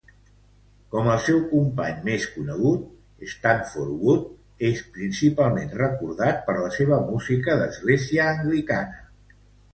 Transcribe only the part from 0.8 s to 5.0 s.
Com el seu company més conegut, Stanford, Wood és